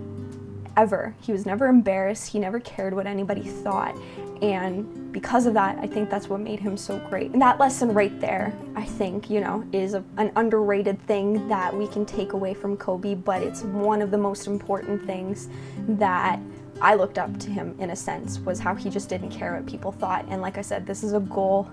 Ever. 0.76 1.14
He 1.20 1.32
was 1.32 1.46
never 1.46 1.68
embarrassed, 1.68 2.28
he 2.28 2.38
never 2.38 2.60
cared 2.60 2.94
what 2.94 3.06
anybody 3.06 3.42
thought. 3.42 3.96
And 4.42 5.12
because 5.12 5.46
of 5.46 5.54
that, 5.54 5.78
I 5.78 5.86
think 5.86 6.10
that's 6.10 6.28
what 6.28 6.40
made 6.40 6.58
him 6.58 6.76
so 6.76 6.98
great. 7.08 7.30
And 7.30 7.40
that 7.40 7.60
lesson 7.60 7.94
right 7.94 8.20
there, 8.20 8.52
I 8.74 8.84
think, 8.84 9.30
you 9.30 9.40
know, 9.40 9.64
is 9.72 9.94
a, 9.94 10.04
an 10.16 10.32
underrated 10.36 11.00
thing 11.06 11.46
that 11.48 11.74
we 11.74 11.86
can 11.86 12.04
take 12.04 12.32
away 12.32 12.52
from 12.52 12.76
Kobe, 12.76 13.14
but 13.14 13.42
it's 13.42 13.62
one 13.62 14.02
of 14.02 14.10
the 14.10 14.18
most 14.18 14.46
important 14.46 15.06
things 15.06 15.48
that 15.88 16.40
I 16.80 16.94
looked 16.94 17.18
up 17.18 17.38
to 17.38 17.50
him 17.50 17.76
in 17.78 17.90
a 17.90 17.96
sense 17.96 18.40
was 18.40 18.58
how 18.58 18.74
he 18.74 18.90
just 18.90 19.08
didn't 19.08 19.30
care 19.30 19.54
what 19.54 19.66
people 19.66 19.92
thought. 19.92 20.26
And 20.28 20.42
like 20.42 20.58
I 20.58 20.62
said, 20.62 20.86
this 20.86 21.04
is 21.04 21.12
a 21.12 21.20
goal 21.20 21.70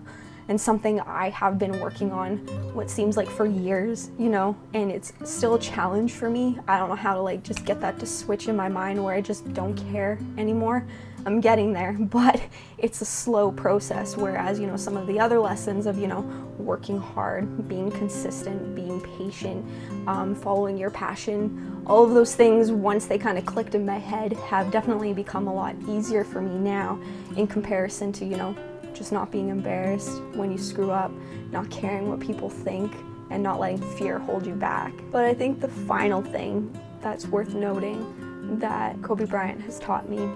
and 0.47 0.59
something 0.59 0.99
I 1.01 1.29
have 1.29 1.57
been 1.57 1.79
working 1.79 2.11
on 2.11 2.37
what 2.73 2.89
seems 2.89 3.17
like 3.17 3.29
for 3.29 3.45
years, 3.45 4.11
you 4.17 4.29
know, 4.29 4.55
and 4.73 4.91
it's 4.91 5.13
still 5.23 5.55
a 5.55 5.59
challenge 5.59 6.13
for 6.13 6.29
me. 6.29 6.59
I 6.67 6.77
don't 6.77 6.89
know 6.89 6.95
how 6.95 7.13
to 7.13 7.21
like 7.21 7.43
just 7.43 7.65
get 7.65 7.79
that 7.81 7.99
to 7.99 8.05
switch 8.05 8.47
in 8.47 8.55
my 8.55 8.69
mind 8.69 9.03
where 9.03 9.13
I 9.13 9.21
just 9.21 9.53
don't 9.53 9.75
care 9.91 10.19
anymore. 10.37 10.85
I'm 11.25 11.39
getting 11.39 11.73
there, 11.73 11.93
but 11.99 12.41
it's 12.77 13.01
a 13.01 13.05
slow 13.05 13.51
process. 13.51 14.17
Whereas, 14.17 14.59
you 14.59 14.67
know, 14.67 14.77
some 14.77 14.97
of 14.97 15.07
the 15.07 15.19
other 15.19 15.39
lessons 15.39 15.85
of, 15.85 15.97
you 15.97 16.07
know, 16.07 16.21
working 16.57 16.99
hard, 16.99 17.67
being 17.67 17.91
consistent, 17.91 18.75
being 18.75 19.01
patient, 19.17 19.65
um, 20.07 20.35
following 20.35 20.77
your 20.77 20.89
passion, 20.89 21.83
all 21.85 22.03
of 22.03 22.11
those 22.13 22.35
things, 22.35 22.71
once 22.71 23.05
they 23.05 23.17
kind 23.17 23.37
of 23.37 23.45
clicked 23.45 23.75
in 23.75 23.85
my 23.85 23.97
head, 23.97 24.33
have 24.33 24.71
definitely 24.71 25.13
become 25.13 25.47
a 25.47 25.53
lot 25.53 25.75
easier 25.87 26.23
for 26.23 26.41
me 26.41 26.57
now 26.57 26.99
in 27.35 27.47
comparison 27.47 28.11
to, 28.13 28.25
you 28.25 28.37
know, 28.37 28.55
just 28.93 29.11
not 29.11 29.31
being 29.31 29.49
embarrassed 29.49 30.21
when 30.33 30.51
you 30.51 30.57
screw 30.57 30.91
up, 30.91 31.11
not 31.51 31.69
caring 31.69 32.09
what 32.09 32.19
people 32.19 32.49
think, 32.49 32.91
and 33.29 33.41
not 33.41 33.59
letting 33.59 33.81
fear 33.97 34.19
hold 34.19 34.45
you 34.45 34.53
back. 34.53 34.93
But 35.11 35.25
I 35.25 35.33
think 35.33 35.59
the 35.59 35.67
final 35.67 36.21
thing 36.21 36.77
that's 37.01 37.27
worth 37.27 37.53
noting 37.53 38.59
that 38.59 39.01
Kobe 39.01 39.25
Bryant 39.25 39.61
has 39.61 39.79
taught 39.79 40.09
me 40.09 40.29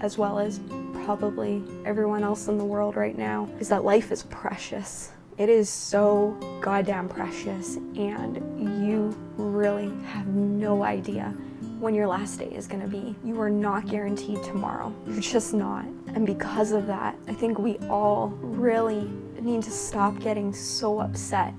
as 0.00 0.18
well 0.18 0.38
as 0.38 0.60
probably 1.04 1.62
everyone 1.84 2.22
else 2.22 2.48
in 2.48 2.58
the 2.58 2.64
world 2.64 2.96
right 2.96 3.16
now, 3.16 3.48
is 3.60 3.68
that 3.68 3.84
life 3.84 4.10
is 4.10 4.24
precious. 4.24 5.12
It 5.38 5.48
is 5.48 5.68
so 5.68 6.36
goddamn 6.60 7.08
precious, 7.08 7.76
and 7.96 8.36
you 8.86 9.16
really 9.36 9.92
have 10.06 10.26
no 10.26 10.82
idea 10.82 11.34
when 11.78 11.94
your 11.94 12.06
last 12.06 12.38
day 12.38 12.46
is 12.48 12.66
gonna 12.66 12.86
be. 12.86 13.14
You 13.24 13.40
are 13.40 13.50
not 13.50 13.86
guaranteed 13.86 14.42
tomorrow. 14.42 14.94
You're 15.06 15.20
just 15.20 15.54
not. 15.54 15.84
And 16.14 16.26
because 16.26 16.72
of 16.72 16.86
that, 16.86 17.16
I 17.28 17.34
think 17.34 17.58
we 17.58 17.78
all 17.90 18.28
really 18.40 19.10
need 19.40 19.62
to 19.62 19.70
stop 19.70 20.18
getting 20.18 20.52
so 20.54 21.00
upset 21.00 21.52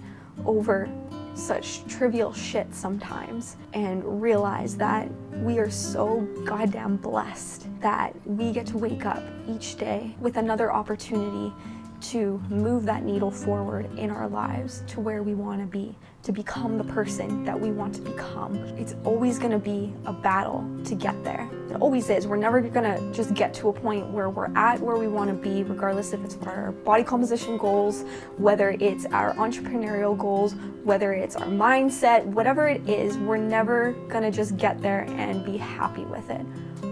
over 0.45 0.89
such 1.35 1.85
trivial 1.85 2.33
shit 2.33 2.73
sometimes 2.73 3.57
and 3.73 4.03
realize 4.21 4.75
that 4.75 5.07
we 5.35 5.59
are 5.59 5.69
so 5.69 6.21
goddamn 6.45 6.97
blessed 6.97 7.67
that 7.79 8.13
we 8.27 8.51
get 8.51 8.65
to 8.65 8.77
wake 8.77 9.05
up 9.05 9.21
each 9.47 9.75
day 9.75 10.15
with 10.19 10.37
another 10.37 10.73
opportunity 10.73 11.53
to 12.01 12.41
move 12.49 12.85
that 12.85 13.03
needle 13.03 13.31
forward 13.31 13.89
in 13.97 14.09
our 14.09 14.27
lives 14.27 14.83
to 14.87 14.99
where 14.99 15.23
we 15.23 15.33
want 15.33 15.59
to 15.61 15.65
be, 15.65 15.95
to 16.23 16.31
become 16.31 16.77
the 16.77 16.83
person 16.83 17.43
that 17.43 17.59
we 17.59 17.71
want 17.71 17.95
to 17.95 18.01
become. 18.01 18.55
It's 18.77 18.95
always 19.03 19.39
going 19.39 19.51
to 19.51 19.59
be 19.59 19.93
a 20.05 20.13
battle 20.13 20.67
to 20.85 20.95
get 20.95 21.21
there. 21.23 21.49
It 21.69 21.77
always 21.81 22.09
is. 22.09 22.27
We're 22.27 22.37
never 22.37 22.61
going 22.61 22.85
to 22.85 23.13
just 23.13 23.33
get 23.33 23.53
to 23.55 23.69
a 23.69 23.73
point 23.73 24.07
where 24.11 24.29
we're 24.29 24.55
at 24.55 24.79
where 24.79 24.97
we 24.97 25.07
want 25.07 25.29
to 25.29 25.35
be, 25.35 25.63
regardless 25.63 26.13
if 26.13 26.23
it's 26.23 26.37
our 26.45 26.71
body 26.71 27.03
composition 27.03 27.57
goals, 27.57 28.05
whether 28.37 28.71
it's 28.79 29.05
our 29.07 29.33
entrepreneurial 29.35 30.17
goals, 30.17 30.55
whether 30.83 31.13
it's 31.13 31.35
our 31.35 31.47
mindset, 31.47 32.25
whatever 32.25 32.67
it 32.67 32.87
is, 32.87 33.17
we're 33.17 33.37
never 33.37 33.93
going 34.07 34.23
to 34.23 34.31
just 34.31 34.57
get 34.57 34.81
there 34.81 35.01
and 35.09 35.43
be 35.45 35.57
happy 35.57 36.05
with 36.05 36.29
it. 36.29 36.45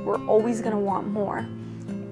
We're 0.04 0.26
always 0.28 0.62
going 0.62 0.74
to 0.74 0.80
want 0.80 1.08
more. 1.08 1.48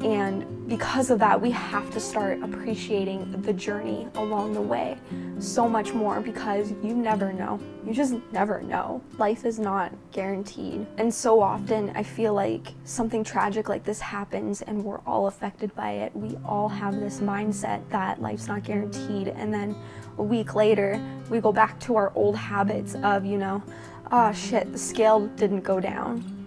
And 0.03 0.67
because 0.67 1.11
of 1.11 1.19
that, 1.19 1.39
we 1.39 1.49
have 1.51 1.89
to 1.91 1.99
start 1.99 2.41
appreciating 2.43 3.41
the 3.41 3.53
journey 3.53 4.07
along 4.15 4.53
the 4.53 4.61
way 4.61 4.97
so 5.39 5.69
much 5.69 5.93
more 5.93 6.19
because 6.19 6.71
you 6.83 6.93
never 6.93 7.31
know. 7.31 7.57
You 7.85 7.93
just 7.93 8.15
never 8.33 8.61
know. 8.61 9.01
Life 9.17 9.45
is 9.45 9.59
not 9.59 9.93
guaranteed. 10.11 10.85
And 10.97 11.13
so 11.13 11.41
often, 11.41 11.91
I 11.95 12.03
feel 12.03 12.33
like 12.33 12.73
something 12.83 13.23
tragic 13.23 13.69
like 13.69 13.85
this 13.85 14.01
happens 14.01 14.61
and 14.61 14.83
we're 14.83 14.99
all 15.05 15.27
affected 15.27 15.73
by 15.73 15.91
it. 15.91 16.15
We 16.15 16.37
all 16.43 16.67
have 16.67 16.99
this 16.99 17.21
mindset 17.21 17.87
that 17.89 18.21
life's 18.21 18.47
not 18.47 18.63
guaranteed. 18.63 19.29
And 19.29 19.53
then 19.53 19.73
a 20.17 20.23
week 20.23 20.53
later, 20.53 21.01
we 21.29 21.39
go 21.39 21.53
back 21.53 21.79
to 21.81 21.95
our 21.95 22.11
old 22.13 22.35
habits 22.35 22.95
of, 23.03 23.25
you 23.25 23.37
know, 23.37 23.63
oh 24.11 24.33
shit, 24.33 24.69
the 24.73 24.77
scale 24.77 25.27
didn't 25.27 25.61
go 25.61 25.79
down 25.79 26.42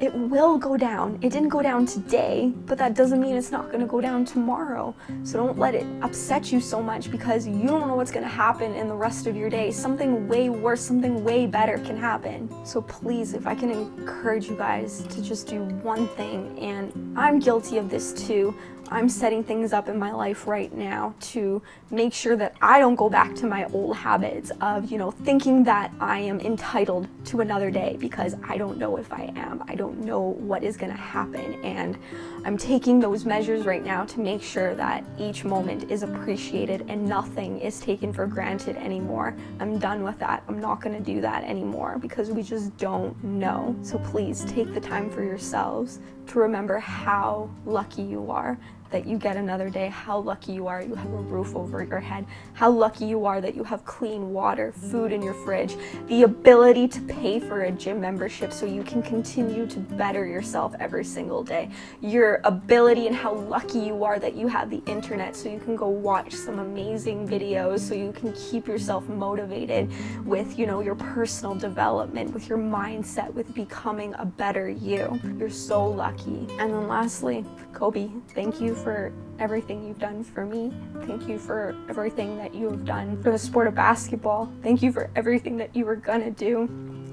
it 0.00 0.14
will 0.14 0.58
go 0.58 0.76
down. 0.76 1.18
It 1.22 1.32
didn't 1.32 1.48
go 1.48 1.60
down 1.60 1.84
today, 1.84 2.52
but 2.66 2.78
that 2.78 2.94
doesn't 2.94 3.20
mean 3.20 3.36
it's 3.36 3.50
not 3.50 3.66
going 3.66 3.80
to 3.80 3.86
go 3.86 4.00
down 4.00 4.24
tomorrow. 4.24 4.94
So 5.24 5.38
don't 5.38 5.58
let 5.58 5.74
it 5.74 5.86
upset 6.02 6.52
you 6.52 6.60
so 6.60 6.80
much 6.82 7.10
because 7.10 7.46
you 7.46 7.66
don't 7.66 7.88
know 7.88 7.96
what's 7.96 8.12
going 8.12 8.24
to 8.24 8.30
happen 8.30 8.74
in 8.74 8.86
the 8.86 8.94
rest 8.94 9.26
of 9.26 9.36
your 9.36 9.50
day. 9.50 9.70
Something 9.70 10.28
way 10.28 10.50
worse, 10.50 10.80
something 10.80 11.24
way 11.24 11.46
better 11.46 11.78
can 11.78 11.96
happen. 11.96 12.48
So 12.64 12.80
please, 12.82 13.34
if 13.34 13.46
I 13.46 13.54
can 13.54 13.70
encourage 13.70 14.48
you 14.48 14.56
guys 14.56 15.02
to 15.08 15.22
just 15.22 15.48
do 15.48 15.62
one 15.64 16.06
thing, 16.08 16.56
and 16.58 17.18
I'm 17.18 17.40
guilty 17.40 17.78
of 17.78 17.90
this 17.90 18.12
too, 18.12 18.54
I'm 18.90 19.08
setting 19.08 19.44
things 19.44 19.72
up 19.72 19.88
in 19.88 19.98
my 19.98 20.12
life 20.12 20.46
right 20.46 20.72
now 20.72 21.14
to 21.20 21.62
make 21.90 22.14
sure 22.14 22.36
that 22.36 22.54
I 22.62 22.78
don't 22.78 22.94
go 22.94 23.10
back 23.10 23.34
to 23.36 23.46
my 23.46 23.66
old 23.66 23.96
habits 23.96 24.50
of, 24.60 24.90
you 24.90 24.98
know, 24.98 25.10
thinking 25.10 25.62
that 25.64 25.92
I 26.00 26.20
am 26.20 26.40
entitled 26.40 27.06
to 27.26 27.40
another 27.40 27.70
day 27.70 27.96
because 27.98 28.34
I 28.42 28.56
don't 28.56 28.78
know 28.78 28.96
if 28.96 29.12
I 29.12 29.32
am. 29.36 29.62
I 29.68 29.74
don't 29.74 29.98
know 29.98 30.20
what 30.20 30.62
is 30.62 30.76
going 30.76 30.92
to 30.92 30.98
happen. 30.98 31.62
And 31.64 31.98
I'm 32.44 32.56
taking 32.56 32.98
those 32.98 33.24
measures 33.24 33.66
right 33.66 33.84
now 33.84 34.04
to 34.04 34.20
make 34.20 34.42
sure 34.42 34.74
that 34.76 35.04
each 35.18 35.44
moment 35.44 35.90
is 35.90 36.02
appreciated 36.02 36.86
and 36.88 37.06
nothing 37.06 37.60
is 37.60 37.80
taken 37.80 38.12
for 38.12 38.26
granted 38.26 38.76
anymore. 38.76 39.36
I'm 39.60 39.78
done 39.78 40.02
with 40.02 40.18
that. 40.20 40.42
I'm 40.48 40.60
not 40.60 40.80
going 40.80 40.96
to 40.96 41.02
do 41.02 41.20
that 41.20 41.44
anymore 41.44 41.98
because 41.98 42.30
we 42.30 42.42
just 42.42 42.76
don't 42.78 43.22
know. 43.22 43.76
So 43.82 43.98
please 43.98 44.44
take 44.46 44.72
the 44.72 44.80
time 44.80 45.10
for 45.10 45.22
yourselves 45.22 46.00
to 46.28 46.38
remember 46.38 46.78
how 46.78 47.50
lucky 47.64 48.02
you 48.02 48.30
are 48.30 48.58
that 48.90 49.06
you 49.06 49.18
get 49.18 49.36
another 49.36 49.68
day, 49.70 49.88
how 49.88 50.18
lucky 50.18 50.52
you 50.52 50.66
are 50.66 50.82
you 50.82 50.94
have 50.94 51.12
a 51.12 51.16
roof 51.16 51.54
over 51.54 51.82
your 51.82 52.00
head, 52.00 52.26
how 52.54 52.70
lucky 52.70 53.04
you 53.04 53.26
are 53.26 53.40
that 53.40 53.54
you 53.54 53.64
have 53.64 53.84
clean 53.84 54.32
water, 54.32 54.72
food 54.72 55.12
in 55.12 55.22
your 55.22 55.34
fridge, 55.34 55.76
the 56.06 56.22
ability 56.22 56.88
to 56.88 57.00
pay 57.02 57.38
for 57.38 57.62
a 57.62 57.72
gym 57.72 58.00
membership 58.00 58.52
so 58.52 58.66
you 58.66 58.82
can 58.82 59.02
continue 59.02 59.66
to 59.66 59.78
better 59.78 60.26
yourself 60.26 60.74
every 60.80 61.04
single 61.04 61.42
day, 61.42 61.70
your 62.00 62.40
ability 62.44 63.06
and 63.06 63.16
how 63.16 63.34
lucky 63.34 63.78
you 63.78 64.04
are 64.04 64.18
that 64.18 64.34
you 64.34 64.48
have 64.48 64.70
the 64.70 64.82
internet 64.86 65.36
so 65.36 65.48
you 65.48 65.58
can 65.58 65.76
go 65.76 65.88
watch 65.88 66.32
some 66.32 66.58
amazing 66.58 67.28
videos 67.28 67.80
so 67.80 67.94
you 67.94 68.12
can 68.12 68.32
keep 68.32 68.66
yourself 68.66 69.06
motivated 69.08 69.90
with, 70.24 70.58
you 70.58 70.66
know, 70.66 70.80
your 70.80 70.94
personal 70.94 71.54
development, 71.54 72.32
with 72.32 72.48
your 72.48 72.58
mindset, 72.58 73.32
with 73.34 73.52
becoming 73.54 74.14
a 74.14 74.24
better 74.24 74.68
you. 74.68 75.20
You're 75.38 75.50
so 75.50 75.84
lucky. 75.84 76.46
And 76.58 76.72
then 76.72 76.88
lastly, 76.88 77.44
Kobe, 77.72 78.08
thank 78.34 78.60
you 78.60 78.74
for 78.82 79.12
everything 79.38 79.86
you've 79.86 79.98
done 79.98 80.24
for 80.24 80.44
me. 80.44 80.72
Thank 81.06 81.28
you 81.28 81.38
for 81.38 81.76
everything 81.88 82.36
that 82.38 82.54
you 82.54 82.70
have 82.70 82.84
done 82.84 83.22
for 83.22 83.30
the 83.30 83.38
sport 83.38 83.66
of 83.66 83.74
basketball. 83.74 84.52
Thank 84.62 84.82
you 84.82 84.92
for 84.92 85.10
everything 85.14 85.56
that 85.58 85.74
you 85.74 85.84
were 85.84 85.96
gonna 85.96 86.30
do. 86.30 86.68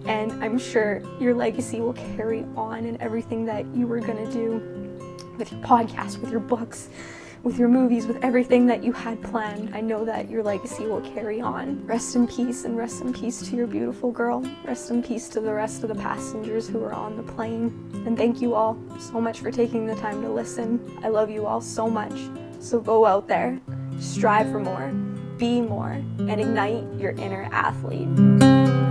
And 0.05 0.31
I'm 0.43 0.57
sure 0.57 1.01
your 1.19 1.33
legacy 1.33 1.81
will 1.81 1.93
carry 1.93 2.45
on 2.55 2.85
in 2.85 2.99
everything 3.01 3.45
that 3.45 3.65
you 3.75 3.87
were 3.87 3.99
gonna 3.99 4.31
do 4.31 4.61
with 5.37 5.51
your 5.51 5.61
podcast, 5.61 6.19
with 6.19 6.31
your 6.31 6.39
books, 6.39 6.89
with 7.45 7.59
your 7.59 7.69
movies, 7.69 8.07
with 8.07 8.17
everything 8.23 8.65
that 8.65 8.83
you 8.83 8.91
had 8.91 9.21
planned. 9.21 9.73
I 9.75 9.79
know 9.79 10.03
that 10.03 10.31
your 10.31 10.41
legacy 10.41 10.87
will 10.87 11.01
carry 11.01 11.39
on. 11.39 11.85
Rest 11.85 12.15
in 12.15 12.27
peace 12.27 12.65
and 12.65 12.75
rest 12.75 13.01
in 13.01 13.13
peace 13.13 13.47
to 13.47 13.55
your 13.55 13.67
beautiful 13.67 14.11
girl. 14.11 14.43
Rest 14.65 14.89
in 14.89 15.03
peace 15.03 15.29
to 15.29 15.39
the 15.39 15.53
rest 15.53 15.83
of 15.83 15.89
the 15.89 15.95
passengers 15.95 16.67
who 16.67 16.79
were 16.79 16.91
on 16.91 17.15
the 17.15 17.23
plane. 17.23 17.91
And 18.07 18.17
thank 18.17 18.41
you 18.41 18.55
all 18.55 18.77
so 18.99 19.21
much 19.21 19.41
for 19.41 19.51
taking 19.51 19.85
the 19.85 19.95
time 19.95 20.23
to 20.23 20.29
listen. 20.29 20.81
I 21.03 21.09
love 21.09 21.29
you 21.29 21.45
all 21.45 21.61
so 21.61 21.87
much. 21.87 22.19
So 22.59 22.79
go 22.79 23.05
out 23.05 23.27
there, 23.27 23.61
strive 23.99 24.49
for 24.51 24.59
more, 24.59 24.87
be 25.37 25.61
more, 25.61 25.91
and 26.17 26.41
ignite 26.41 26.83
your 26.99 27.11
inner 27.11 27.47
athlete. 27.51 28.84